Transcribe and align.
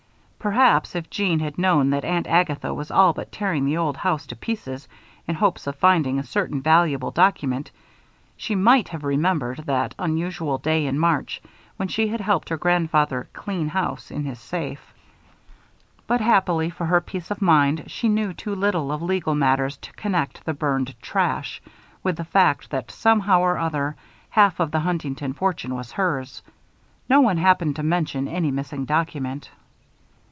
Perhaps, 0.43 0.95
if 0.95 1.07
Jeanne 1.11 1.39
had 1.39 1.59
known 1.59 1.91
that 1.91 2.03
Aunt 2.03 2.25
Agatha 2.25 2.73
was 2.73 2.89
all 2.89 3.13
but 3.13 3.31
tearing 3.31 3.63
the 3.65 3.77
old 3.77 3.95
house 3.95 4.25
to 4.25 4.35
pieces 4.35 4.87
in 5.27 5.35
hopes 5.35 5.67
of 5.67 5.75
finding 5.75 6.17
a 6.17 6.23
certain 6.23 6.61
very 6.63 6.77
valuable 6.87 7.11
document, 7.11 7.69
she 8.35 8.55
might 8.55 8.87
have 8.89 9.03
remembered 9.03 9.59
that 9.67 9.93
unusual 9.99 10.57
day 10.57 10.87
in 10.87 10.97
March, 10.97 11.43
when 11.77 11.87
she 11.87 12.07
had 12.07 12.21
helped 12.21 12.49
her 12.49 12.57
grandfather 12.57 13.29
"clean 13.33 13.67
house" 13.67 14.09
in 14.09 14.25
his 14.25 14.39
safe. 14.39 14.81
But, 16.07 16.21
happily 16.21 16.71
for 16.71 16.87
her 16.87 17.01
peace 17.01 17.29
of 17.29 17.39
mind, 17.39 17.83
she 17.85 18.09
knew 18.09 18.33
too 18.33 18.55
little 18.55 18.91
of 18.91 19.03
legal 19.03 19.35
matters 19.35 19.77
to 19.77 19.93
connect 19.93 20.43
the 20.43 20.55
burned 20.55 20.95
"trash" 21.03 21.61
with 22.01 22.15
the 22.17 22.25
fact 22.25 22.71
that, 22.71 22.89
somehow 22.89 23.41
or 23.41 23.59
other, 23.59 23.95
half 24.31 24.59
of 24.59 24.71
the 24.71 24.79
Huntington 24.79 25.33
fortune 25.33 25.75
was 25.75 25.91
hers. 25.91 26.41
No 27.07 27.21
one 27.21 27.37
happened 27.37 27.75
to 27.75 27.83
mention 27.83 28.27
any 28.27 28.49
missing 28.49 28.85
document. 28.85 29.51